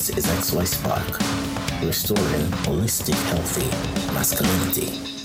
This 0.00 0.16
is 0.16 0.26
XY 0.28 0.66
Spark, 0.66 1.18
restoring 1.86 2.46
holistic, 2.64 3.20
healthy 3.28 3.68
masculinity. 4.14 5.19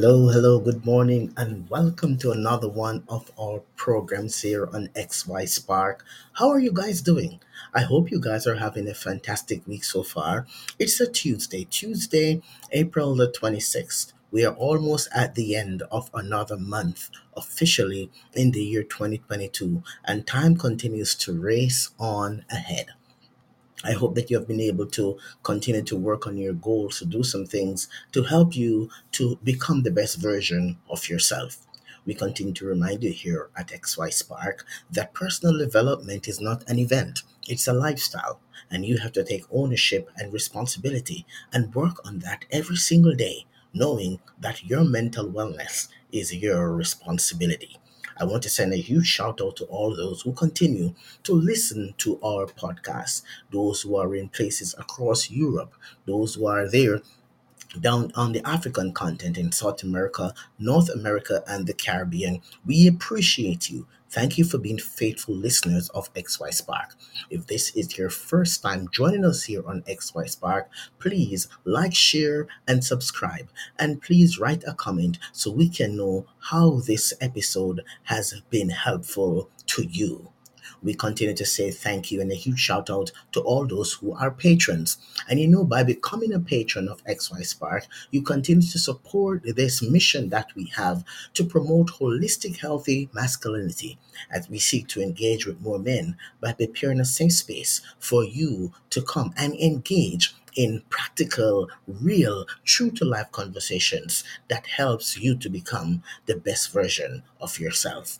Hello, 0.00 0.28
hello, 0.28 0.60
good 0.60 0.86
morning, 0.86 1.34
and 1.36 1.68
welcome 1.68 2.16
to 2.18 2.30
another 2.30 2.68
one 2.68 3.02
of 3.08 3.32
our 3.36 3.62
programs 3.74 4.42
here 4.42 4.68
on 4.72 4.90
XY 4.94 5.48
Spark. 5.48 6.04
How 6.34 6.50
are 6.50 6.60
you 6.60 6.70
guys 6.72 7.00
doing? 7.00 7.40
I 7.74 7.80
hope 7.80 8.12
you 8.12 8.20
guys 8.20 8.46
are 8.46 8.54
having 8.54 8.86
a 8.86 8.94
fantastic 8.94 9.66
week 9.66 9.82
so 9.82 10.04
far. 10.04 10.46
It's 10.78 11.00
a 11.00 11.10
Tuesday, 11.10 11.64
Tuesday, 11.64 12.40
April 12.70 13.16
the 13.16 13.26
26th. 13.26 14.12
We 14.30 14.44
are 14.44 14.54
almost 14.54 15.08
at 15.12 15.34
the 15.34 15.56
end 15.56 15.82
of 15.90 16.10
another 16.14 16.56
month 16.56 17.10
officially 17.36 18.08
in 18.34 18.52
the 18.52 18.62
year 18.62 18.84
2022, 18.84 19.82
and 20.04 20.24
time 20.24 20.56
continues 20.56 21.16
to 21.16 21.36
race 21.36 21.90
on 21.98 22.44
ahead. 22.48 22.90
I 23.84 23.92
hope 23.92 24.14
that 24.14 24.30
you 24.30 24.38
have 24.38 24.46
been 24.48 24.60
able 24.60 24.86
to 24.86 25.18
continue 25.42 25.82
to 25.82 25.96
work 25.96 26.26
on 26.26 26.36
your 26.36 26.52
goals, 26.52 26.98
to 26.98 27.04
do 27.04 27.22
some 27.22 27.44
things 27.46 27.88
to 28.12 28.22
help 28.22 28.54
you 28.54 28.88
to 29.12 29.38
become 29.42 29.82
the 29.82 29.90
best 29.90 30.18
version 30.18 30.78
of 30.88 31.08
yourself. 31.08 31.58
We 32.04 32.14
continue 32.14 32.52
to 32.54 32.66
remind 32.66 33.02
you 33.02 33.12
here 33.12 33.50
at 33.56 33.72
XY 33.72 34.10
Spark 34.10 34.64
that 34.90 35.12
personal 35.12 35.58
development 35.58 36.26
is 36.28 36.40
not 36.40 36.68
an 36.68 36.78
event, 36.78 37.22
it's 37.48 37.66
a 37.68 37.72
lifestyle. 37.72 38.40
And 38.70 38.84
you 38.84 38.98
have 38.98 39.12
to 39.12 39.24
take 39.24 39.44
ownership 39.50 40.10
and 40.16 40.32
responsibility 40.32 41.24
and 41.52 41.74
work 41.74 42.04
on 42.06 42.18
that 42.20 42.44
every 42.50 42.76
single 42.76 43.14
day, 43.14 43.46
knowing 43.72 44.20
that 44.38 44.64
your 44.64 44.84
mental 44.84 45.26
wellness 45.26 45.88
is 46.12 46.34
your 46.34 46.72
responsibility. 46.74 47.78
I 48.20 48.24
want 48.24 48.42
to 48.44 48.50
send 48.50 48.72
a 48.72 48.76
huge 48.76 49.06
shout 49.06 49.40
out 49.40 49.56
to 49.56 49.64
all 49.64 49.94
those 49.94 50.22
who 50.22 50.32
continue 50.32 50.94
to 51.24 51.32
listen 51.32 51.94
to 51.98 52.18
our 52.22 52.46
podcast, 52.46 53.22
those 53.52 53.82
who 53.82 53.96
are 53.96 54.14
in 54.14 54.28
places 54.28 54.74
across 54.78 55.30
Europe, 55.30 55.74
those 56.06 56.34
who 56.34 56.46
are 56.46 56.68
there 56.68 57.00
down 57.80 58.10
on 58.14 58.32
the 58.32 58.46
African 58.48 58.92
continent 58.92 59.36
in 59.38 59.52
South 59.52 59.82
America, 59.82 60.34
North 60.58 60.88
America, 60.88 61.42
and 61.46 61.66
the 61.66 61.74
Caribbean. 61.74 62.40
We 62.66 62.86
appreciate 62.86 63.70
you. 63.70 63.86
Thank 64.10 64.38
you 64.38 64.44
for 64.44 64.56
being 64.56 64.78
faithful 64.78 65.34
listeners 65.34 65.90
of 65.90 66.12
XY 66.14 66.54
Spark. 66.54 66.94
If 67.28 67.46
this 67.46 67.76
is 67.76 67.98
your 67.98 68.08
first 68.08 68.62
time 68.62 68.88
joining 68.90 69.24
us 69.24 69.44
here 69.44 69.62
on 69.66 69.82
XY 69.82 70.30
Spark, 70.30 70.70
please 70.98 71.46
like, 71.64 71.94
share, 71.94 72.46
and 72.66 72.82
subscribe. 72.82 73.48
And 73.78 74.00
please 74.00 74.38
write 74.38 74.64
a 74.66 74.72
comment 74.72 75.18
so 75.32 75.50
we 75.50 75.68
can 75.68 75.96
know 75.96 76.26
how 76.38 76.80
this 76.80 77.12
episode 77.20 77.84
has 78.04 78.40
been 78.50 78.70
helpful 78.70 79.50
to 79.66 79.82
you 79.82 80.32
we 80.82 80.94
continue 80.94 81.34
to 81.34 81.44
say 81.44 81.70
thank 81.70 82.10
you 82.10 82.20
and 82.20 82.30
a 82.30 82.34
huge 82.34 82.58
shout 82.58 82.90
out 82.90 83.10
to 83.32 83.40
all 83.40 83.66
those 83.66 83.94
who 83.94 84.14
are 84.14 84.30
patrons. 84.30 84.98
And 85.28 85.40
you 85.40 85.48
know, 85.48 85.64
by 85.64 85.82
becoming 85.82 86.32
a 86.32 86.40
patron 86.40 86.88
of 86.88 87.04
XY 87.04 87.44
Spark, 87.44 87.86
you 88.10 88.22
continue 88.22 88.62
to 88.62 88.78
support 88.78 89.42
this 89.44 89.82
mission 89.82 90.28
that 90.30 90.48
we 90.54 90.66
have 90.76 91.04
to 91.34 91.44
promote 91.44 91.88
holistic, 91.88 92.58
healthy 92.58 93.08
masculinity 93.12 93.98
as 94.30 94.48
we 94.48 94.58
seek 94.58 94.88
to 94.88 95.02
engage 95.02 95.46
with 95.46 95.60
more 95.60 95.78
men 95.78 96.16
by 96.40 96.52
preparing 96.52 97.00
a 97.00 97.04
safe 97.04 97.32
space 97.32 97.80
for 97.98 98.24
you 98.24 98.72
to 98.90 99.02
come 99.02 99.32
and 99.36 99.54
engage 99.54 100.34
in 100.58 100.82
practical, 100.90 101.68
real, 101.86 102.44
true 102.64 102.90
to 102.90 103.04
life 103.04 103.30
conversations 103.30 104.24
that 104.48 104.66
helps 104.66 105.16
you 105.16 105.36
to 105.36 105.48
become 105.48 106.02
the 106.26 106.34
best 106.34 106.72
version 106.72 107.22
of 107.40 107.60
yourself. 107.60 108.18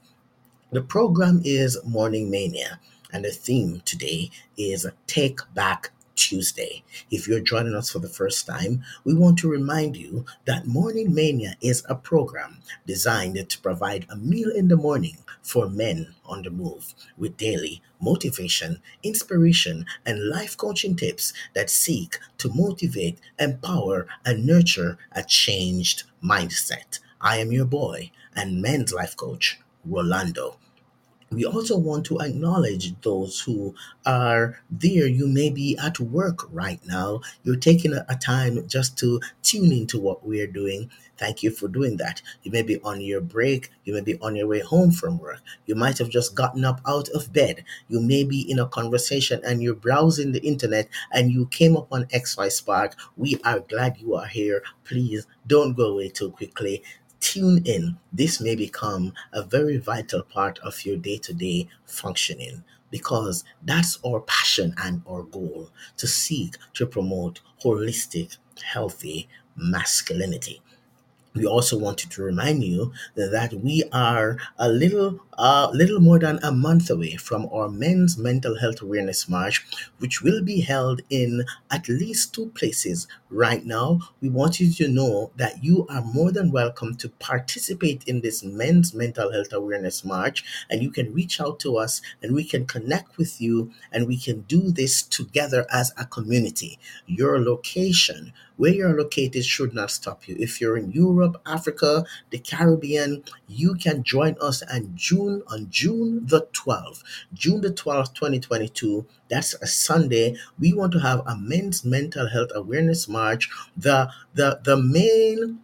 The 0.71 0.83
program 0.83 1.41
is 1.47 1.79
Morning 1.83 2.31
Mania, 2.31 2.79
and 3.11 3.25
the 3.25 3.31
theme 3.31 3.81
today 3.87 4.31
is 4.59 4.87
Take 5.07 5.41
Back 5.55 5.93
Tuesday. 6.15 6.85
If 7.11 7.27
you're 7.27 7.41
joining 7.41 7.75
us 7.75 7.89
for 7.89 8.01
the 8.01 8.09
first 8.09 8.47
time, 8.47 8.85
we 9.03 9.15
want 9.15 9.39
to 9.39 9.51
remind 9.51 9.97
you 9.97 10.27
that 10.45 10.67
Morning 10.67 11.15
Mania 11.15 11.55
is 11.63 11.87
a 11.89 11.95
program 11.95 12.59
designed 12.87 13.49
to 13.49 13.61
provide 13.61 14.05
a 14.11 14.17
meal 14.17 14.51
in 14.51 14.69
the 14.69 14.77
morning 14.77 15.17
for 15.41 15.71
men 15.71 16.15
on 16.27 16.43
the 16.43 16.51
move 16.51 16.93
with 17.17 17.39
daily 17.39 17.81
motivation, 17.99 18.83
inspiration, 19.03 19.87
and 20.05 20.29
life 20.29 20.55
coaching 20.55 20.97
tips 20.97 21.33
that 21.55 21.71
seek 21.71 22.19
to 22.37 22.53
motivate, 22.53 23.19
empower, 23.39 24.07
and 24.27 24.45
nurture 24.45 24.99
a 25.13 25.23
changed 25.23 26.03
mindset. 26.23 26.99
I 27.23 27.39
am 27.39 27.53
your 27.53 27.65
boy 27.65 28.11
and 28.37 28.61
men's 28.61 28.93
life 28.93 29.17
coach, 29.17 29.59
Rolando. 29.85 30.59
We 31.31 31.45
also 31.45 31.77
want 31.77 32.07
to 32.07 32.21
acknowledge 32.21 32.99
those 33.03 33.41
who 33.41 33.75
are 34.07 34.59
there. 34.71 35.07
You 35.07 35.29
may 35.29 35.51
be 35.51 35.77
at 35.77 36.01
work 36.01 36.47
right 36.51 36.81
now. 36.87 37.21
You're 37.45 37.57
taking 37.57 37.93
a, 37.93 38.05
time 38.17 38.67
just 38.67 38.97
to 38.99 39.21
tune 39.43 39.71
into 39.71 40.01
what 40.01 40.27
we're 40.27 40.47
doing. 40.47 40.91
Thank 41.19 41.43
you 41.43 41.51
for 41.51 41.69
doing 41.69 41.99
that. 41.99 42.23
You 42.43 42.51
may 42.51 42.63
be 42.63 42.81
on 42.81 43.03
your 43.03 43.21
break. 43.21 43.71
You 43.85 43.93
may 43.93 44.01
be 44.01 44.19
on 44.21 44.37
your 44.37 44.47
way 44.47 44.61
home 44.61 44.91
from 44.91 45.19
work. 45.19 45.43
You 45.67 45.75
might 45.75 45.99
have 45.99 46.09
just 46.09 46.35
gotten 46.35 46.65
up 46.65 46.81
out 46.87 47.11
of 47.11 47.31
bed. 47.33 47.63
You 47.89 48.01
may 48.01 48.25
be 48.25 48.51
in 48.51 48.59
a 48.59 48.67
conversation 48.67 49.43
and 49.45 49.63
you're 49.63 49.75
browsing 49.75 50.33
the 50.33 50.41
internet 50.41 50.89
and 51.13 51.31
you 51.31 51.47
came 51.47 51.77
up 51.77 51.93
on 51.93 52.07
XY 52.07 52.51
Spark. 52.51 52.97
We 53.19 53.39
are 53.45 53.61
glad 53.61 53.99
you 53.99 54.15
are 54.15 54.27
here. 54.27 54.63
Please 54.85 55.27
don't 55.47 55.75
go 55.77 55.93
away 55.93 56.09
too 56.09 56.31
quickly 56.31 56.83
tune 57.21 57.63
in. 57.65 57.99
This 58.13 58.41
may 58.41 58.55
become 58.55 59.13
a 59.33 59.43
very 59.43 59.77
vital 59.79 60.23
part 60.23 60.59
of 60.61 60.85
your 60.85 60.97
day 60.97 61.19
to 61.19 61.33
day 61.35 61.69
functioning 61.87 62.65
because 62.91 63.45
that's 63.63 63.99
our 64.05 64.21
passion 64.21 64.75
and 64.79 65.03
our 65.09 65.23
goal 65.23 65.71
to 65.99 66.07
seek 66.07 66.57
to 66.75 66.87
promote 66.87 67.41
holistic, 67.63 68.39
healthy 68.63 69.29
masculinity 69.57 70.61
we 71.35 71.47
also 71.47 71.79
wanted 71.79 72.11
to 72.11 72.23
remind 72.23 72.65
you 72.65 72.93
that 73.15 73.53
we 73.55 73.85
are 73.93 74.39
a 74.59 74.69
little 74.69 75.21
uh, 75.39 75.71
little 75.73 76.01
more 76.01 76.19
than 76.19 76.41
a 76.43 76.51
month 76.51 76.91
away 76.91 77.15
from 77.15 77.49
our 77.53 77.69
men's 77.69 78.19
mental 78.19 78.59
health 78.59 78.83
awareness 78.83 79.29
march 79.29 79.65
which 79.99 80.21
will 80.21 80.43
be 80.43 80.61
held 80.61 81.01
in 81.11 81.45
at 81.71 81.89
least 81.89 82.35
two 82.35 82.47
places 82.51 83.07
right 83.31 83.65
now 83.65 84.01
we 84.21 84.29
want 84.29 84.59
you 84.59 84.71
to 84.73 84.89
know 84.89 85.31
that 85.37 85.63
you 85.63 85.87
are 85.89 86.03
more 86.03 86.33
than 86.33 86.51
welcome 86.51 86.95
to 86.97 87.09
participate 87.09 88.03
in 88.05 88.21
this 88.21 88.43
men's 88.43 88.93
mental 88.93 89.33
health 89.33 89.53
awareness 89.53 90.05
march 90.05 90.45
and 90.69 90.83
you 90.83 90.91
can 90.91 91.15
reach 91.15 91.41
out 91.41 91.61
to 91.61 91.77
us 91.77 92.03
and 92.21 92.35
we 92.35 92.43
can 92.43 92.67
connect 92.67 93.17
with 93.17 93.41
you 93.41 93.71
and 93.93 94.09
we 94.09 94.17
can 94.17 94.41
do 94.43 94.73
this 94.73 95.03
together 95.03 95.67
as 95.71 95.93
a 95.97 96.05
community 96.05 96.79
your 97.07 97.41
location 97.41 98.33
where 98.59 98.73
you're 98.73 98.99
located 98.99 99.45
should 99.45 99.73
not 99.73 99.91
stop 99.91 100.27
you. 100.29 100.37
If 100.39 100.61
you're 100.61 100.77
in 100.77 100.91
Europe, 100.91 101.41
Africa, 101.47 102.05
the 102.31 102.39
Caribbean, 102.39 103.23
you 103.47 103.77
can 103.77 104.03
join 104.03 104.37
us 104.41 104.63
on 104.63 104.93
June 105.29 105.43
on 105.49 105.67
June 105.71 106.27
the 106.27 106.47
12th. 106.53 107.03
June 107.35 107.61
the 107.61 107.71
12th, 107.71 108.15
2022. 108.15 109.07
That's 109.29 109.55
a 109.55 109.67
Sunday. 109.67 110.37
We 110.59 110.73
want 110.73 110.93
to 110.93 111.01
have 111.01 111.21
a 111.27 111.37
men's 111.37 111.85
mental 111.85 112.29
health 112.29 112.51
awareness 112.55 113.09
march. 113.09 113.49
The 113.77 114.11
the 114.35 114.61
the 114.65 114.77
main 114.77 115.61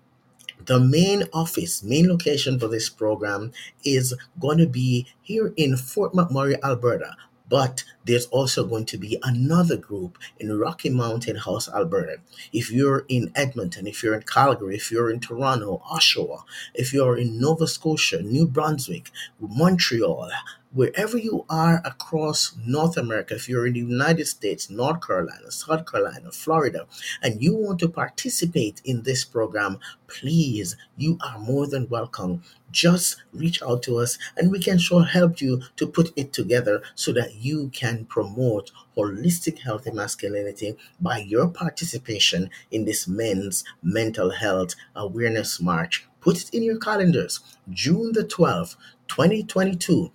the 0.67 0.81
main 0.81 1.25
office, 1.33 1.83
main 1.83 2.09
location 2.09 2.59
for 2.59 2.69
this 2.69 2.89
program 2.89 3.53
is 3.85 4.15
going 4.41 4.59
to 4.59 4.67
be 4.67 5.07
here 5.23 5.53
in 5.57 5.77
Fort 5.77 6.13
McMurray, 6.15 6.57
Alberta. 6.63 7.17
But 7.55 7.85
there's 8.05 8.27
also 8.39 8.67
going 8.67 8.87
to 8.87 8.99
be 8.99 9.17
another 9.23 9.77
group 9.77 10.19
in 10.41 10.59
Rocky 10.59 10.91
Mountain 10.91 11.37
House, 11.37 11.69
Alberta. 11.69 12.17
If 12.53 12.73
you're 12.73 13.05
in 13.09 13.31
Edmonton, 13.37 13.87
if 13.87 14.03
you're 14.03 14.17
in 14.17 14.23
Calgary, 14.23 14.75
if 14.75 14.91
you're 14.91 15.09
in 15.09 15.21
Toronto, 15.21 15.81
Oshawa, 15.89 16.43
if 16.75 16.93
you're 16.93 17.17
in 17.17 17.39
Nova 17.41 17.69
Scotia, 17.69 18.23
New 18.23 18.49
Brunswick, 18.49 19.13
Montreal, 19.39 20.33
wherever 20.75 21.17
you 21.17 21.47
are 21.49 21.81
across 21.85 22.57
North 22.67 22.97
America, 22.97 23.37
if 23.37 23.49
you're 23.49 23.67
in 23.67 23.75
the 23.75 23.79
United 23.79 24.27
States, 24.27 24.69
North 24.69 25.07
Carolina, 25.07 25.51
South 25.51 25.89
Carolina, 25.91 26.33
Florida, 26.33 26.87
and 27.23 27.41
you 27.41 27.55
want 27.55 27.79
to 27.79 27.89
participate 27.89 28.83
in 28.85 29.03
this 29.03 29.25
program, 29.25 29.79
please, 30.09 30.77
you 30.97 31.17
are 31.25 31.39
more 31.39 31.69
than 31.69 31.89
welcome. 31.89 32.43
Just 32.73 33.23
reach 33.33 33.63
out 33.63 33.85
to 33.85 33.99
us 33.99 34.19
and 34.37 34.51
we 34.51 34.59
can 34.59 34.79
sure 34.79 35.05
help 35.05 35.41
you 35.41 35.63
to 35.77 35.87
put 35.87 36.13
it 36.17 36.33
together 36.33 36.83
so 36.97 37.13
that 37.13 37.37
you 37.37 37.69
can 37.69 38.05
promote 38.07 38.73
holistic 38.97 39.61
healthy 39.61 39.93
masculinity 39.93 40.77
by 41.01 41.19
your 41.19 41.47
participation 41.47 42.51
in 42.73 42.85
this 42.85 43.07
men's 43.07 43.63
mental 43.81 44.31
health 44.31 44.75
awareness 44.97 45.61
march. 45.61 46.05
Put 46.21 46.43
it 46.43 46.55
in 46.55 46.65
your 46.65 46.79
calendars, 46.79 47.41
June 47.71 48.13
the 48.13 48.25
12th, 48.25 48.75
2022 49.07 50.11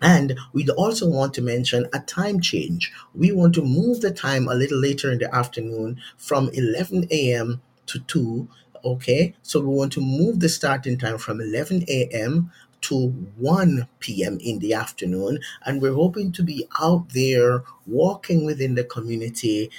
And 0.00 0.38
we 0.52 0.68
also 0.70 1.08
want 1.08 1.34
to 1.34 1.42
mention 1.42 1.86
a 1.92 2.00
time 2.00 2.40
change. 2.40 2.92
We 3.14 3.32
want 3.32 3.54
to 3.54 3.62
move 3.62 4.00
the 4.00 4.12
time 4.12 4.46
a 4.48 4.54
little 4.54 4.78
later 4.78 5.10
in 5.10 5.18
the 5.18 5.34
afternoon 5.34 6.00
from 6.16 6.50
11 6.52 7.06
a.m. 7.10 7.60
to 7.86 7.98
2. 8.00 8.48
Okay, 8.84 9.34
so 9.42 9.60
we 9.60 9.66
want 9.74 9.92
to 9.94 10.00
move 10.00 10.38
the 10.38 10.48
starting 10.48 10.98
time 10.98 11.18
from 11.18 11.40
11 11.40 12.08
a.m. 12.12 12.52
to 12.82 13.08
1 13.36 13.88
p.m. 13.98 14.38
in 14.40 14.60
the 14.60 14.72
afternoon. 14.72 15.40
And 15.66 15.82
we're 15.82 15.94
hoping 15.94 16.30
to 16.32 16.42
be 16.44 16.68
out 16.80 17.08
there 17.10 17.64
walking 17.86 18.44
within 18.44 18.76
the 18.76 18.84
community 18.84 19.70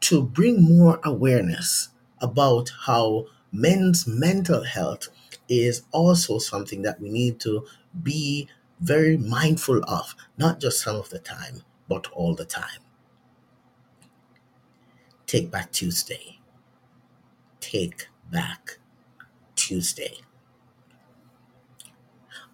to 0.00 0.22
bring 0.22 0.62
more 0.62 1.00
awareness 1.04 1.88
about 2.20 2.70
how 2.86 3.26
men's 3.52 4.06
mental 4.06 4.64
health 4.64 5.08
is 5.48 5.82
also 5.92 6.38
something 6.38 6.82
that 6.82 7.00
we 7.00 7.10
need 7.10 7.40
to 7.40 7.66
be 8.02 8.48
very 8.80 9.16
mindful 9.16 9.82
of, 9.84 10.14
not 10.38 10.60
just 10.60 10.82
some 10.82 10.96
of 10.96 11.10
the 11.10 11.18
time, 11.18 11.62
but 11.88 12.06
all 12.12 12.34
the 12.34 12.44
time. 12.44 12.80
Take 15.26 15.50
Back 15.50 15.72
Tuesday. 15.72 16.40
Take 17.60 18.08
Back 18.30 18.78
Tuesday. 19.56 20.18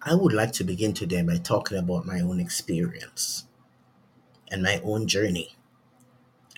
I 0.01 0.15
would 0.15 0.33
like 0.33 0.53
to 0.53 0.63
begin 0.63 0.93
today 0.93 1.21
by 1.21 1.37
talking 1.37 1.77
about 1.77 2.05
my 2.05 2.19
own 2.19 2.39
experience 2.39 3.45
and 4.49 4.63
my 4.63 4.81
own 4.83 5.07
journey. 5.07 5.55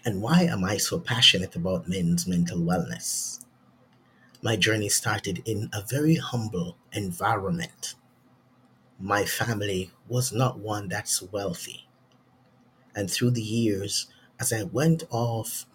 And 0.06 0.21
why 0.21 0.44
am 0.44 0.63
I 0.66 0.77
so 0.77 1.00
passionate 1.00 1.56
about 1.56 1.88
men's 1.88 2.27
mental 2.27 2.60
wellness? 2.60 3.39
My 4.42 4.56
journey 4.57 4.89
started 4.89 5.42
in 5.45 5.69
a 5.74 5.81
very 5.81 6.16
humble 6.16 6.77
environment. 6.94 7.95
My 9.00 9.25
family 9.25 9.92
was 10.07 10.31
not 10.31 10.60
one 10.60 10.90
that's 10.90 11.24
wealthy. 11.24 11.88
And 12.96 13.10
through 13.10 13.31
the 13.31 13.42
years, 13.42 14.07
as 14.40 14.54
I 14.54 14.63
went 14.63 15.04
off 15.10 15.66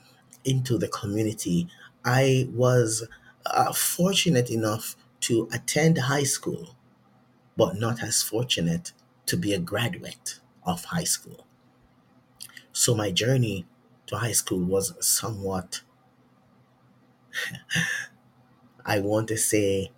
into 0.44 0.78
the 0.78 0.88
community, 0.88 1.68
I 2.04 2.48
was 2.52 3.06
uh, 3.46 3.72
fortunate 3.72 4.50
enough 4.50 4.96
to 5.20 5.48
attend 5.52 5.98
high 5.98 6.24
school, 6.24 6.76
but 7.56 7.76
not 7.76 8.02
as 8.02 8.22
fortunate 8.22 8.92
to 9.26 9.36
be 9.36 9.54
a 9.54 9.60
graduate 9.60 10.40
of 10.64 10.86
high 10.86 11.04
school. 11.04 11.46
So 12.72 12.94
my 12.94 13.10
journey 13.10 13.64
to 14.06 14.18
high 14.18 14.32
school 14.32 14.62
was 14.62 14.92
somewhat, 15.00 15.80
I 18.86 19.00
want 19.00 19.28
to 19.28 19.36
say, 19.36 19.90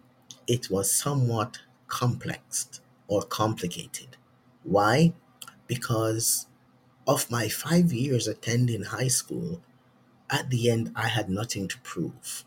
it 0.47 0.71
was 0.71 0.91
somewhat 0.93 1.61
complex 1.89 2.81
or 3.09 3.23
complicated. 3.23 4.17
Why? 4.65 5.15
Because 5.67 6.47
of 7.07 7.31
my 7.31 7.49
five 7.49 7.93
years 7.93 8.29
attending 8.29 8.85
high 8.85 9.09
school, 9.09 9.63
at 10.31 10.51
the 10.51 10.71
end, 10.71 10.93
I 10.97 11.09
had 11.09 11.31
nothing 11.31 11.69
to 11.69 11.79
prove. 11.81 12.45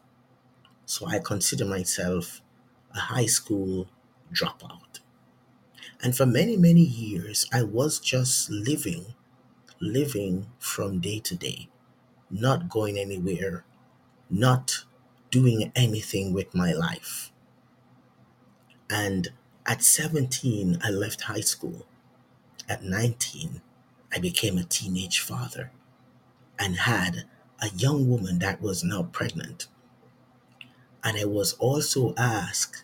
So 0.86 1.08
I 1.08 1.20
consider 1.20 1.66
myself 1.66 2.42
a 2.96 3.00
high 3.00 3.28
school 3.28 3.90
dropout. 4.34 5.00
And 6.02 6.16
for 6.16 6.26
many, 6.26 6.58
many 6.58 6.82
years, 6.82 7.46
I 7.54 7.64
was 7.64 8.00
just 8.00 8.50
living, 8.50 9.14
living 9.82 10.48
from 10.60 11.00
day 11.02 11.20
to 11.20 11.36
day, 11.36 11.70
not 12.32 12.70
going 12.70 12.98
anywhere, 13.00 13.66
not 14.30 14.86
doing 15.32 15.72
anything 15.76 16.34
with 16.34 16.56
my 16.56 16.74
life. 16.74 17.32
And 18.90 19.30
at 19.70 19.84
17, 19.84 20.80
I 20.84 20.90
left 20.90 21.22
high 21.22 21.42
school. 21.42 21.86
At 22.68 22.84
19, 22.84 23.62
I 24.12 24.20
became 24.20 24.58
a 24.58 24.64
teenage 24.64 25.20
father 25.22 25.72
and 26.60 26.76
had 26.78 27.26
a 27.62 27.70
young 27.70 28.10
woman 28.10 28.40
that 28.40 28.62
was 28.62 28.84
now 28.84 29.04
pregnant. 29.04 29.68
And 31.04 31.18
I 31.18 31.26
was 31.26 31.54
also 31.54 32.16
asked 32.18 32.84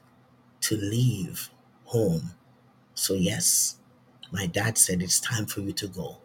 to 0.61 0.77
leave 0.77 1.49
home. 1.85 2.31
So, 2.93 3.15
yes, 3.15 3.77
my 4.31 4.47
dad 4.47 4.77
said, 4.77 5.01
It's 5.01 5.19
time 5.19 5.47
for 5.47 5.61
you 5.61 5.73
to 5.73 5.87
go 5.87 6.19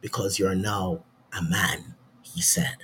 because 0.00 0.38
you're 0.38 0.54
now 0.54 1.04
a 1.36 1.42
man, 1.42 1.94
he 2.22 2.42
said. 2.42 2.76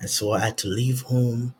And 0.00 0.10
so 0.10 0.32
I 0.32 0.40
had 0.40 0.58
to 0.58 0.68
leave 0.68 1.02
home. 1.02 1.54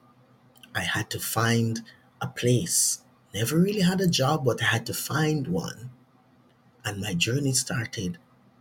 I 0.75 0.83
had 0.83 1.11
to 1.11 1.21
find 1.21 1.83
a 2.21 2.29
place. 2.29 3.03
Never 3.35 3.59
really 3.59 3.81
had 3.81 4.01
a 4.01 4.07
job, 4.07 4.45
but 4.45 4.63
I 4.63 4.67
had 4.67 4.87
to 4.87 4.95
find 4.95 5.49
one. 5.49 5.91
And 6.85 7.01
my 7.01 7.15
journey 7.15 7.53
started 7.53 8.19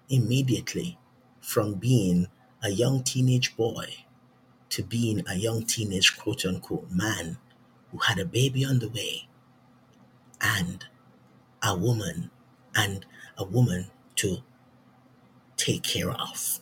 immediately 0.09 0.99
from 1.41 1.75
being 1.75 2.27
a 2.63 2.69
young 2.69 3.03
teenage 3.03 3.55
boy 3.57 4.05
to 4.69 4.83
being 4.83 5.23
a 5.27 5.35
young 5.35 5.65
teenage 5.65 6.17
quote 6.17 6.45
unquote 6.45 6.91
man 6.91 7.37
who 7.91 7.99
had 7.99 8.19
a 8.19 8.25
baby 8.25 8.65
on 8.65 8.79
the 8.79 8.89
way 8.89 9.27
and 10.41 10.85
a 11.63 11.75
woman 11.77 12.31
and 12.75 13.05
a 13.37 13.43
woman 13.43 13.87
to 14.15 14.37
take 15.57 15.83
care 15.83 16.11
of. 16.11 16.59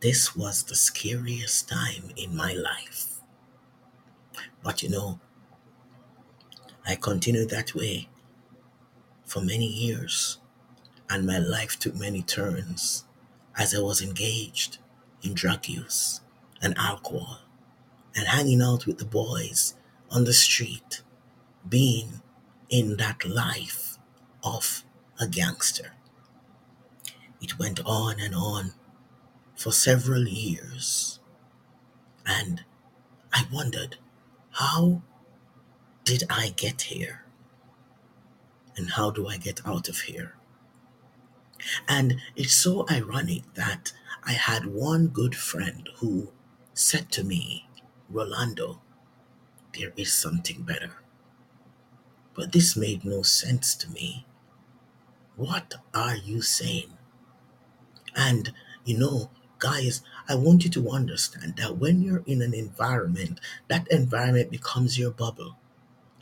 This 0.00 0.34
was 0.34 0.64
the 0.64 0.74
scariest 0.74 1.68
time 1.68 2.10
in 2.16 2.34
my 2.34 2.52
life. 2.52 3.20
But 4.62 4.82
you 4.82 4.88
know, 4.88 5.20
I 6.88 6.96
continued 6.96 7.50
that 7.50 7.74
way 7.74 8.08
for 9.26 9.42
many 9.42 9.66
years, 9.66 10.38
and 11.10 11.26
my 11.26 11.38
life 11.38 11.78
took 11.78 11.94
many 11.94 12.22
turns 12.22 13.04
as 13.58 13.74
I 13.74 13.80
was 13.80 14.00
engaged 14.00 14.78
in 15.22 15.34
drug 15.34 15.68
use 15.68 16.22
and 16.62 16.76
alcohol 16.78 17.40
and 18.16 18.26
hanging 18.26 18.62
out 18.62 18.86
with 18.86 18.98
the 18.98 19.04
boys 19.04 19.74
on 20.10 20.24
the 20.24 20.32
street, 20.32 21.02
being 21.68 22.22
in 22.70 22.96
that 22.96 23.28
life 23.28 23.98
of 24.42 24.82
a 25.20 25.28
gangster. 25.28 25.92
It 27.42 27.58
went 27.58 27.80
on 27.84 28.18
and 28.18 28.34
on 28.34 28.72
for 29.56 29.72
several 29.72 30.26
years, 30.26 31.20
and 32.24 32.64
I 33.32 33.46
wondered, 33.52 33.98
how 34.52 35.02
did 36.08 36.24
I 36.30 36.54
get 36.56 36.80
here? 36.88 37.26
And 38.78 38.92
how 38.92 39.10
do 39.10 39.28
I 39.28 39.36
get 39.36 39.60
out 39.66 39.90
of 39.90 39.98
here? 39.98 40.36
And 41.86 42.16
it's 42.34 42.54
so 42.54 42.86
ironic 42.90 43.42
that 43.56 43.92
I 44.24 44.32
had 44.32 44.64
one 44.64 45.08
good 45.08 45.34
friend 45.36 45.86
who 45.96 46.32
said 46.72 47.12
to 47.12 47.24
me, 47.24 47.68
Rolando, 48.08 48.80
there 49.78 49.92
is 49.98 50.10
something 50.10 50.62
better. 50.62 51.02
But 52.32 52.52
this 52.52 52.74
made 52.74 53.04
no 53.04 53.20
sense 53.20 53.74
to 53.74 53.90
me. 53.90 54.24
What 55.36 55.74
are 55.92 56.16
you 56.16 56.40
saying? 56.40 56.96
And, 58.16 58.54
you 58.86 58.96
know, 58.96 59.30
guys, 59.58 60.00
I 60.26 60.36
want 60.36 60.64
you 60.64 60.70
to 60.70 60.88
understand 60.88 61.56
that 61.58 61.76
when 61.76 62.00
you're 62.00 62.24
in 62.24 62.40
an 62.40 62.54
environment, 62.54 63.40
that 63.68 63.86
environment 63.88 64.50
becomes 64.50 64.98
your 64.98 65.10
bubble. 65.10 65.58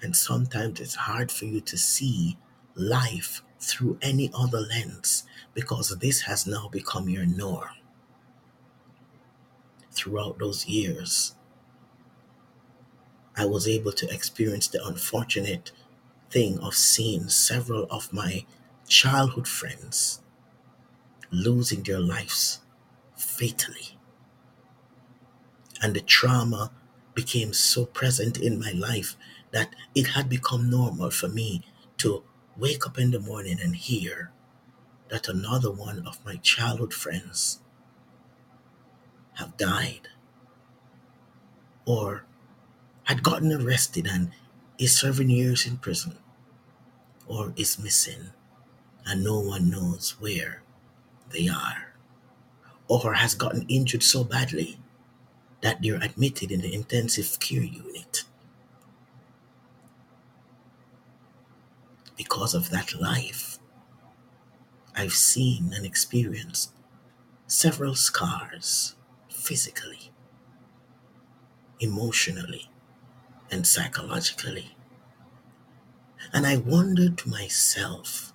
And 0.02 0.16
sometimes 0.16 0.80
it's 0.80 0.94
hard 0.94 1.30
for 1.30 1.44
you 1.44 1.60
to 1.60 1.76
see 1.76 2.38
life 2.74 3.42
through 3.60 3.98
any 4.02 4.30
other 4.34 4.60
lens 4.60 5.24
because 5.54 5.90
this 5.98 6.22
has 6.22 6.46
now 6.46 6.68
become 6.68 7.08
your 7.08 7.26
norm. 7.26 7.68
Throughout 9.90 10.38
those 10.38 10.66
years, 10.66 11.34
I 13.36 13.44
was 13.46 13.68
able 13.68 13.92
to 13.92 14.12
experience 14.12 14.66
the 14.66 14.84
unfortunate 14.84 15.70
thing 16.30 16.58
of 16.58 16.74
seeing 16.74 17.28
several 17.28 17.84
of 17.90 18.12
my 18.12 18.46
childhood 18.88 19.46
friends 19.46 20.20
losing 21.30 21.82
their 21.84 22.00
lives 22.00 22.60
fatally. 23.16 23.98
And 25.82 25.94
the 25.94 26.00
trauma 26.02 26.70
became 27.14 27.52
so 27.54 27.86
present 27.86 28.36
in 28.38 28.60
my 28.60 28.72
life 28.72 29.16
that 29.56 29.74
it 29.94 30.08
had 30.08 30.28
become 30.28 30.68
normal 30.68 31.10
for 31.10 31.28
me 31.28 31.62
to 31.96 32.22
wake 32.58 32.86
up 32.86 32.98
in 32.98 33.10
the 33.10 33.18
morning 33.18 33.58
and 33.58 33.74
hear 33.74 34.30
that 35.08 35.28
another 35.28 35.70
one 35.72 36.06
of 36.06 36.22
my 36.26 36.36
childhood 36.36 36.92
friends 36.92 37.60
have 39.34 39.56
died 39.56 40.08
or 41.86 42.24
had 43.04 43.22
gotten 43.22 43.52
arrested 43.52 44.06
and 44.06 44.30
is 44.78 44.94
serving 44.98 45.30
years 45.30 45.66
in 45.66 45.78
prison 45.78 46.18
or 47.26 47.54
is 47.56 47.78
missing 47.78 48.30
and 49.06 49.24
no 49.24 49.40
one 49.40 49.70
knows 49.70 50.16
where 50.20 50.62
they 51.30 51.48
are 51.48 51.94
or 52.88 53.14
has 53.14 53.34
gotten 53.34 53.64
injured 53.68 54.02
so 54.02 54.24
badly 54.24 54.78
that 55.62 55.82
they're 55.82 56.02
admitted 56.02 56.52
in 56.52 56.62
the 56.62 56.74
intensive 56.74 57.40
care 57.40 57.62
unit. 57.64 58.25
Because 62.16 62.54
of 62.54 62.70
that 62.70 62.98
life, 63.00 63.58
I've 64.94 65.14
seen 65.14 65.72
and 65.74 65.84
experienced 65.84 66.72
several 67.46 67.94
scars 67.94 68.96
physically, 69.28 70.10
emotionally, 71.78 72.70
and 73.50 73.66
psychologically. 73.66 74.76
And 76.32 76.46
I 76.46 76.56
wondered 76.56 77.18
to 77.18 77.28
myself, 77.28 78.32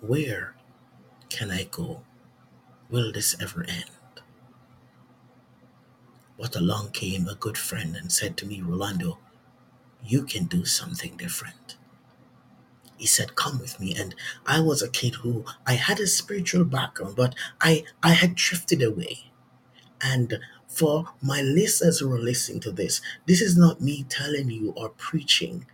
where 0.00 0.54
can 1.28 1.50
I 1.50 1.64
go? 1.64 2.02
Will 2.88 3.12
this 3.12 3.36
ever 3.40 3.64
end? 3.68 3.90
But 6.38 6.56
along 6.56 6.92
came 6.92 7.28
a 7.28 7.34
good 7.34 7.58
friend 7.58 7.96
and 7.96 8.10
said 8.10 8.36
to 8.38 8.46
me, 8.46 8.62
Rolando, 8.62 9.18
you 10.04 10.24
can 10.24 10.44
do 10.44 10.64
something 10.64 11.16
different. 11.16 11.76
He 12.96 13.06
said, 13.06 13.34
Come 13.34 13.58
with 13.58 13.80
me. 13.80 13.94
And 13.96 14.14
I 14.46 14.60
was 14.60 14.82
a 14.82 14.88
kid 14.88 15.16
who 15.16 15.44
I 15.66 15.72
had 15.74 15.98
a 16.00 16.06
spiritual 16.06 16.64
background, 16.64 17.16
but 17.16 17.34
I, 17.60 17.84
I 18.02 18.10
had 18.12 18.34
drifted 18.36 18.82
away. 18.82 19.30
And 20.02 20.40
for 20.68 21.06
my 21.22 21.42
listeners 21.42 22.00
who 22.00 22.12
are 22.12 22.18
listening 22.20 22.60
to 22.62 22.72
this, 22.72 23.00
this 23.26 23.40
is 23.42 23.56
not 23.56 23.80
me 23.80 24.04
telling 24.08 24.50
you 24.50 24.72
or 24.76 24.90
preaching 24.90 25.66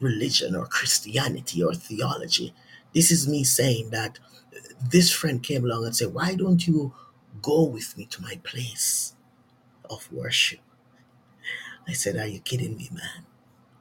religion 0.00 0.56
or 0.56 0.66
Christianity 0.66 1.62
or 1.62 1.74
theology. 1.74 2.54
This 2.94 3.10
is 3.10 3.28
me 3.28 3.44
saying 3.44 3.90
that 3.90 4.18
this 4.90 5.12
friend 5.12 5.42
came 5.42 5.64
along 5.64 5.86
and 5.86 5.96
said, 5.96 6.14
Why 6.14 6.34
don't 6.34 6.66
you 6.66 6.94
go 7.42 7.64
with 7.64 7.96
me 7.98 8.06
to 8.06 8.22
my 8.22 8.40
place 8.44 9.14
of 9.90 10.10
worship? 10.12 10.60
I 11.86 11.92
said, 11.92 12.16
Are 12.16 12.26
you 12.26 12.40
kidding 12.40 12.76
me, 12.76 12.88
man? 12.92 13.26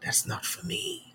That's 0.04 0.26
not 0.26 0.46
for 0.46 0.66
me. 0.66 1.14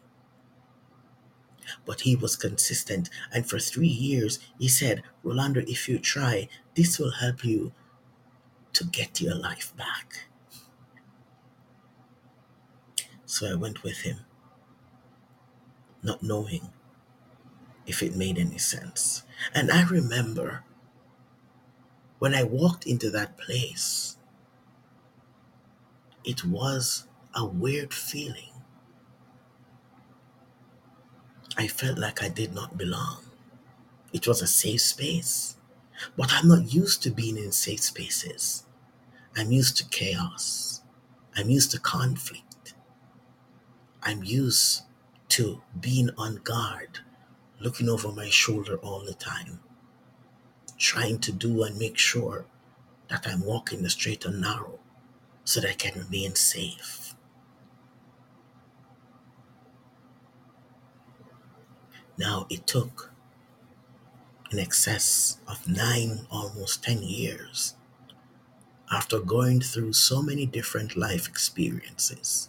But 1.87 2.03
he 2.03 2.15
was 2.17 2.37
consistent. 2.37 3.09
And 3.33 3.49
for 3.49 3.59
three 3.59 3.87
years, 3.89 4.39
he 4.59 4.69
said, 4.69 5.03
Rolando, 5.23 5.63
if 5.67 5.89
you 5.89 5.99
try, 5.99 6.49
this 6.75 6.99
will 6.99 7.13
help 7.13 7.45
you 7.45 7.73
to 8.75 8.85
get 8.85 9.21
your 9.21 9.35
life 9.35 9.73
back. 9.77 10.27
So 13.27 13.51
I 13.51 13.55
went 13.55 13.83
with 13.83 14.03
him, 14.03 14.21
not 16.03 16.23
knowing 16.23 16.71
if 17.87 18.03
it 18.03 18.17
made 18.17 18.39
any 18.39 18.59
sense. 18.59 19.23
And 19.55 19.71
I 19.71 19.85
remember 19.85 20.65
when 22.19 22.35
I 22.35 22.45
walked 22.45 22.87
into 22.87 23.11
that 23.11 23.37
place, 23.37 24.17
it 26.25 26.45
was 26.45 27.07
a 27.35 27.45
weird 27.45 27.93
feeling. 27.93 28.54
I 31.57 31.69
felt 31.69 31.99
like 31.99 32.23
I 32.23 32.29
did 32.29 32.55
not 32.55 32.79
belong. 32.79 33.25
It 34.13 34.27
was 34.29 34.43
a 34.43 34.47
safe 34.47 34.81
space, 34.83 35.57
but 36.17 36.33
I'm 36.33 36.49
not 36.49 36.73
used 36.75 37.03
to 37.05 37.11
being 37.11 37.37
in 37.39 37.53
safe 37.53 37.81
spaces. 37.83 38.65
I'm 39.37 39.53
used 39.53 39.77
to 39.79 39.85
chaos. 39.87 40.83
I'm 41.37 41.51
used 41.51 41.71
to 41.73 41.81
conflict. 41.81 42.75
I'm 44.03 44.23
used 44.23 44.83
to 45.31 45.63
being 45.81 46.11
on 46.17 46.37
guard, 46.45 47.01
looking 47.61 47.89
over 47.89 48.13
my 48.13 48.29
shoulder 48.31 48.77
all 48.77 49.05
the 49.05 49.15
time, 49.15 49.61
trying 50.79 51.19
to 51.21 51.33
do 51.33 51.63
and 51.65 51.77
make 51.79 51.99
sure 51.99 52.45
that 53.09 53.27
I'm 53.27 53.45
walking 53.45 53.83
the 53.83 53.91
straight 53.91 54.25
and 54.25 54.41
narrow 54.41 54.79
so 55.45 55.61
that 55.61 55.71
I 55.71 55.75
can 55.75 56.01
remain 56.01 56.35
safe. 56.35 57.04
Now, 62.19 62.47
it 62.51 62.67
took 62.67 63.13
in 64.51 64.59
excess 64.59 65.39
of 65.47 65.69
nine, 65.69 66.27
almost 66.31 66.83
10 66.83 67.03
years 67.03 67.75
after 68.91 69.21
going 69.21 69.61
through 69.61 69.93
so 69.93 70.23
many 70.23 70.47
different 70.47 70.97
life 70.97 71.29
experiences 71.29 72.49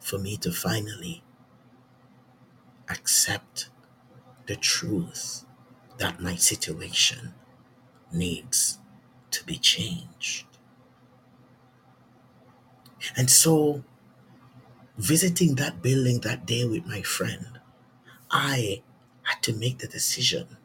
for 0.00 0.18
me 0.18 0.36
to 0.36 0.52
finally 0.52 1.22
accept 2.88 3.68
the 4.46 4.56
truth 4.56 5.44
that 5.98 6.20
my 6.20 6.36
situation 6.36 7.34
needs 8.12 8.78
to 9.30 9.44
be 9.44 9.58
changed. 9.58 10.46
And 13.16 13.30
so, 13.30 13.84
visiting 14.98 15.54
that 15.54 15.82
building 15.82 16.18
that 16.20 16.46
day 16.46 16.64
with 16.64 16.84
my 16.86 17.00
friend, 17.02 17.53
I 18.34 18.82
had 19.22 19.42
to 19.44 19.52
make 19.54 19.78
the 19.78 19.86
decision 19.86 20.56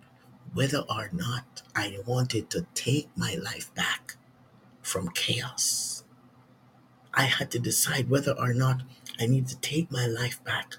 whether 0.54 0.80
or 0.90 1.10
not 1.14 1.62
I 1.76 2.00
wanted 2.06 2.50
to 2.50 2.66
take 2.74 3.16
my 3.16 3.36
life 3.36 3.74
back 3.76 4.18
from 4.82 5.10
chaos. 5.10 6.04
I 7.14 7.24
had 7.26 7.52
to 7.52 7.60
decide 7.60 8.10
whether 8.10 8.34
or 8.34 8.54
not 8.56 8.82
I 9.20 9.28
need 9.28 9.48
to 9.50 9.58
take 9.58 9.92
my 9.92 10.08
life 10.08 10.44
back 10.44 10.78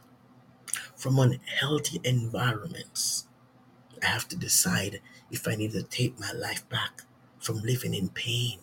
from 0.97 1.18
unhealthy 1.20 2.00
environments. 2.02 3.28
I 4.02 4.06
have 4.06 4.28
to 4.28 4.37
decide 4.37 5.00
if 5.30 5.47
I 5.47 5.54
need 5.56 5.73
to 5.73 5.85
take 5.85 6.18
my 6.18 6.32
life 6.32 6.68
back 6.68 7.04
from 7.38 7.62
living 7.62 7.94
in 7.94 8.09
pain 8.11 8.59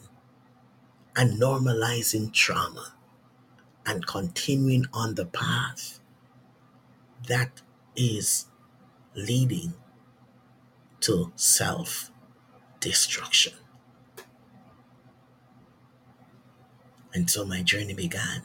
and 1.15 1.41
normalizing 1.41 2.33
trauma 2.33 2.93
and 3.85 4.05
continuing 4.05 4.85
on 4.93 5.15
the 5.15 5.25
path 5.25 5.99
that 7.27 7.61
is 7.97 8.45
leading 9.15 9.73
to 11.01 11.33
self 11.35 12.11
destruction. 12.79 13.53
And 17.13 17.29
so 17.29 17.43
my 17.45 17.63
journey 17.63 17.95
began. 17.95 18.43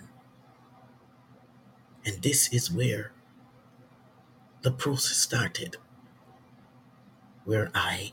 And 2.05 2.23
this 2.23 2.53
is 2.53 2.73
where 2.73 3.13
the 4.63 4.73
process 4.73 5.17
started, 5.19 5.77
where 7.45 7.71
I 7.75 8.13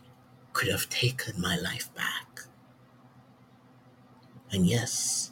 could 0.53 0.67
have 0.67 0.89
taken 0.89 1.39
my 1.41 1.58
life 1.58 1.93
back. 1.96 2.41
And 4.51 4.65
yes, 4.65 5.31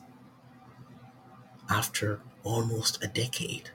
after 1.70 2.22
almost 2.44 3.04
a 3.04 3.08
decade 3.08 3.72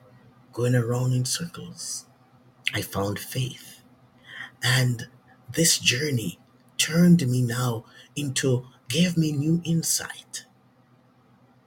going 0.52 0.74
around 0.74 1.12
in 1.12 1.24
circles, 1.24 2.06
I 2.74 2.82
found 2.82 3.18
faith. 3.18 3.82
And 4.62 5.08
this 5.50 5.78
journey 5.78 6.38
turned 6.78 7.26
me 7.26 7.42
now 7.42 7.84
into, 8.16 8.66
gave 8.88 9.16
me 9.16 9.32
new 9.32 9.60
insight. 9.64 10.46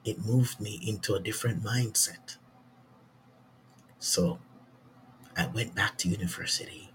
It 0.04 0.26
moved 0.26 0.60
me 0.60 0.80
into 0.86 1.16
a 1.16 1.20
different 1.20 1.64
mindset. 1.64 2.38
So 4.00 4.40
I 5.36 5.48
went 5.48 5.76
back 5.76 5.98
to 6.00 6.10
university 6.10 6.92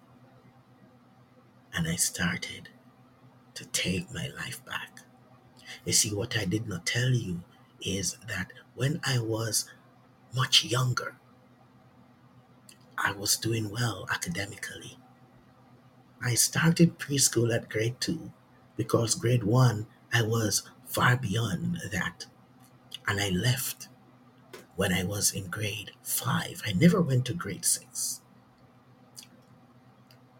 and 1.73 1.87
I 1.89 1.97
started 1.97 2.69
to 3.55 3.65
take 3.67 4.13
my 4.13 4.29
life 4.37 4.65
back. 4.65 5.01
You 5.85 5.93
see, 5.93 6.15
what 6.15 6.37
I 6.37 6.45
did 6.45 6.69
not 6.69 6.87
tell 6.87 7.11
you 7.11 7.43
is 7.81 8.17
that 8.29 8.53
when 8.75 9.01
I 9.05 9.19
was 9.19 9.69
much 10.35 10.65
younger, 10.65 11.17
I 13.01 13.13
was 13.13 13.37
doing 13.37 13.71
well 13.71 14.07
academically. 14.11 14.97
I 16.23 16.35
started 16.35 16.99
preschool 17.01 17.53
at 17.55 17.69
grade 17.69 18.01
two 18.01 18.33
because 18.77 19.17
grade 19.17 19.43
one, 19.43 19.87
I 20.13 20.23
was 20.23 20.63
far 20.87 21.17
beyond 21.17 21.79
that. 21.91 22.27
And 23.07 23.21
I 23.21 23.31
left 23.31 23.89
when 24.77 24.93
I 24.93 25.05
was 25.05 25.33
in 25.33 25.49
grade 25.49 25.93
five. 26.03 26.63
I 26.67 26.73
never 26.73 27.01
went 27.03 27.27
to 27.27 27.35
grade 27.35 27.65
six 27.67 28.23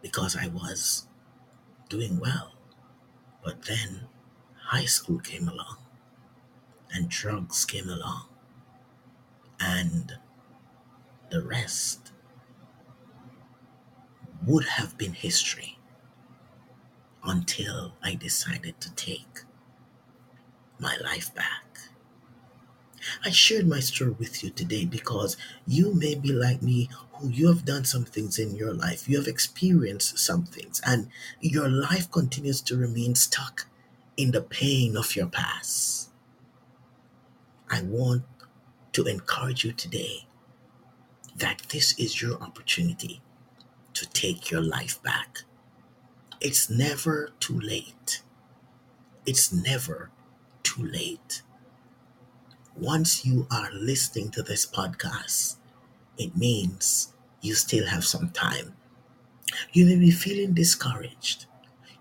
because 0.01 0.35
I 0.35 0.47
was 0.47 1.07
doing 1.89 2.19
well. 2.19 2.53
But 3.43 3.63
then 3.63 4.07
high 4.67 4.85
school 4.85 5.19
came 5.19 5.47
along 5.47 5.77
and 6.93 7.09
drugs 7.09 7.65
came 7.65 7.89
along 7.89 8.27
and 9.59 10.17
the 11.31 11.41
rest 11.41 12.10
would 14.51 14.65
have 14.65 14.97
been 14.97 15.13
history 15.13 15.77
until 17.23 17.93
I 18.03 18.15
decided 18.15 18.81
to 18.81 18.93
take 18.95 19.43
my 20.77 20.97
life 21.01 21.33
back. 21.33 21.79
I 23.23 23.29
shared 23.29 23.65
my 23.65 23.79
story 23.79 24.11
with 24.11 24.43
you 24.43 24.49
today 24.49 24.83
because 24.83 25.37
you 25.65 25.93
may 25.93 26.15
be 26.15 26.33
like 26.33 26.61
me 26.61 26.89
who 27.13 27.29
you 27.29 27.47
have 27.47 27.63
done 27.63 27.85
some 27.85 28.03
things 28.03 28.37
in 28.37 28.55
your 28.57 28.73
life. 28.73 29.07
You 29.07 29.17
have 29.19 29.27
experienced 29.27 30.19
some 30.19 30.43
things 30.43 30.81
and 30.85 31.07
your 31.39 31.69
life 31.69 32.11
continues 32.11 32.59
to 32.63 32.75
remain 32.75 33.15
stuck 33.15 33.67
in 34.17 34.31
the 34.31 34.41
pain 34.41 34.97
of 34.97 35.15
your 35.15 35.27
past. 35.27 36.09
I 37.69 37.83
want 37.83 38.23
to 38.91 39.05
encourage 39.05 39.63
you 39.63 39.71
today 39.71 40.25
that 41.37 41.61
this 41.69 41.97
is 41.97 42.21
your 42.21 42.37
opportunity 42.43 43.21
to 44.01 44.09
take 44.09 44.49
your 44.49 44.61
life 44.61 45.01
back. 45.03 45.43
It's 46.39 46.71
never 46.71 47.29
too 47.39 47.59
late. 47.59 48.23
It's 49.27 49.53
never 49.53 50.09
too 50.63 50.83
late. 50.83 51.43
Once 52.75 53.23
you 53.23 53.45
are 53.51 53.69
listening 53.71 54.31
to 54.31 54.41
this 54.41 54.65
podcast, 54.65 55.57
it 56.17 56.35
means 56.35 57.13
you 57.41 57.53
still 57.53 57.85
have 57.85 58.03
some 58.03 58.29
time. 58.31 58.73
You 59.71 59.85
may 59.85 59.97
be 59.97 60.09
feeling 60.09 60.55
discouraged. 60.55 61.45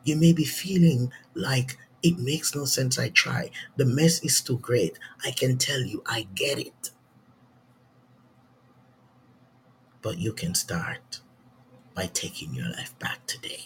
You 0.03 0.17
may 0.17 0.33
be 0.33 0.45
feeling 0.45 1.13
like 1.35 1.77
it 2.03 2.19
makes 2.19 2.55
no 2.55 2.65
sense. 2.65 2.99
I 2.99 3.11
try. 3.11 3.51
The 3.77 3.85
mess 3.85 4.25
is 4.25 4.41
too 4.41 4.57
great. 4.57 4.99
I 5.23 5.33
can 5.33 5.59
tell 5.59 5.83
you, 5.83 6.03
I 6.07 6.29
get 6.35 6.59
it. 6.59 6.93
But 10.01 10.17
you 10.17 10.33
can 10.33 10.55
start 10.55 11.21
by 11.95 12.07
taking 12.07 12.55
your 12.55 12.69
life 12.71 12.99
back 12.99 13.27
today. 13.27 13.65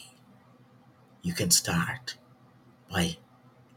You 1.22 1.32
can 1.34 1.50
start 1.50 2.16
by 2.90 3.16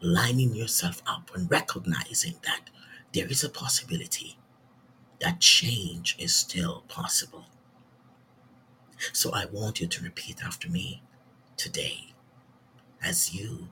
lining 0.01 0.55
yourself 0.55 1.01
up 1.07 1.31
and 1.35 1.49
recognizing 1.49 2.35
that 2.43 2.69
there 3.13 3.27
is 3.27 3.43
a 3.43 3.49
possibility 3.49 4.37
that 5.19 5.39
change 5.39 6.15
is 6.19 6.35
still 6.35 6.83
possible. 6.87 7.45
So 9.13 9.31
I 9.33 9.45
want 9.45 9.79
you 9.79 9.87
to 9.87 10.03
repeat 10.03 10.43
after 10.43 10.69
me 10.69 11.03
today 11.55 12.13
as 13.03 13.33
you 13.33 13.69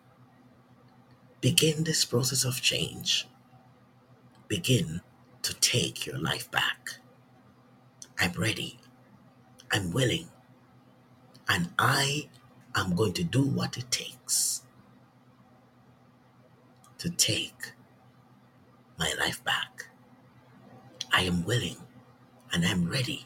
begin 1.42 1.84
this 1.84 2.06
process 2.06 2.44
of 2.44 2.62
change. 2.62 3.28
Begin 4.48 5.02
to 5.42 5.54
take 5.56 6.06
your 6.06 6.18
life 6.18 6.50
back. 6.50 6.96
I'm 8.20 8.32
ready. 8.34 8.80
I'm 9.72 9.92
willing. 9.92 10.30
And 11.48 11.70
I 11.78 12.30
am 12.76 12.96
going 12.96 13.14
to 13.14 13.24
do 13.24 13.44
what 13.44 13.78
it 13.78 13.90
takes 13.92 14.64
to 16.98 17.10
take 17.10 17.74
my 18.98 19.14
life 19.20 19.44
back. 19.44 19.88
I 21.12 21.22
am 21.22 21.46
willing 21.46 21.78
and 22.52 22.66
I'm 22.66 22.90
ready 22.90 23.26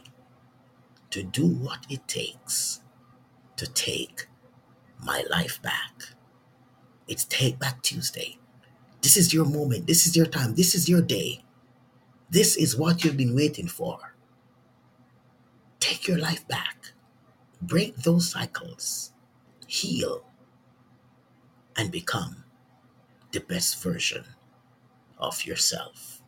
to 1.11 1.23
do 1.23 1.47
what 1.47 1.85
it 1.89 2.07
takes 2.07 2.81
to 3.55 3.65
take 3.67 4.27
my 5.03 5.23
life 5.29 5.61
back. 5.61 6.15
It's 7.07 7.25
Take 7.25 7.57
Back 7.57 7.81
Tuesday. 7.81 8.37
This 9.01 9.17
is 9.17 9.33
your 9.33 9.45
moment. 9.45 9.87
This 9.87 10.05
is 10.05 10.15
your 10.15 10.25
time. 10.27 10.55
This 10.55 10.75
is 10.75 10.87
your 10.87 11.01
day. 11.01 11.43
This 12.29 12.55
is 12.55 12.77
what 12.77 13.03
you've 13.03 13.17
been 13.17 13.35
waiting 13.35 13.67
for. 13.67 14.13
Take 15.79 16.07
your 16.07 16.19
life 16.19 16.47
back. 16.47 16.91
Break 17.61 17.97
those 17.97 18.31
cycles. 18.31 19.11
Heal. 19.67 20.23
And 21.77 21.91
become 21.91 22.43
the 23.31 23.39
best 23.39 23.81
version 23.81 24.25
of 25.17 25.45
yourself. 25.45 26.21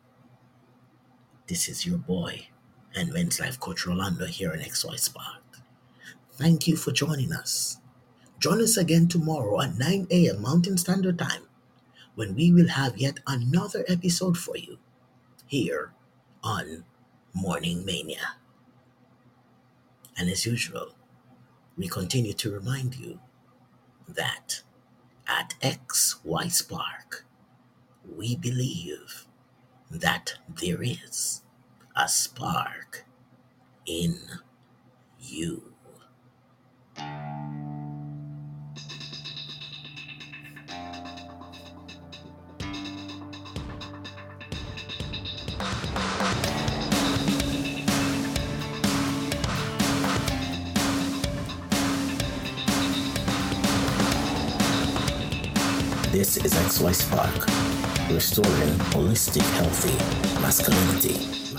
This 1.47 1.67
is 1.67 1.85
your 1.85 1.97
boy 1.97 2.47
and 2.95 3.11
men's 3.11 3.39
life 3.39 3.60
coach 3.60 3.86
Rolando 3.86 4.25
here 4.25 4.53
in 4.53 4.62
XY 4.62 4.99
Spark. 4.99 5.41
Thank 6.34 6.67
you 6.67 6.75
for 6.75 6.91
joining 6.91 7.34
us. 7.34 7.79
Join 8.39 8.62
us 8.62 8.77
again 8.77 9.08
tomorrow 9.08 9.62
at 9.62 9.77
9 9.77 10.08
a.m. 10.10 10.41
Mountain 10.41 10.77
Standard 10.77 11.19
Time 11.19 11.43
when 12.15 12.36
we 12.36 12.51
will 12.51 12.67
have 12.69 12.97
yet 12.97 13.19
another 13.27 13.86
episode 13.88 14.38
for 14.38 14.58
you 14.58 14.77
here 15.47 15.93
on 16.43 16.84
Morning 17.34 17.86
Mania. 17.86 18.36
And 20.17 20.29
as 20.29 20.45
usual, 20.45 20.95
we 21.77 21.88
continue 21.88 22.34
to 22.34 22.51
remind 22.51 22.95
you 22.95 23.19
that 24.07 24.62
at 25.27 25.55
XY 25.62 26.51
Spark, 26.51 27.25
we 28.17 28.36
believe 28.36 29.27
that 29.89 30.36
there 30.49 30.81
is 30.81 31.43
a 31.95 32.07
spark 32.10 33.05
in 33.86 34.17
you. 35.19 35.70
This 56.32 56.46
is 56.46 56.80
XY 56.80 56.96
Spark, 56.96 58.10
restoring 58.10 58.74
holistic, 58.94 59.41
healthy 59.60 60.41
masculinity 60.41 61.50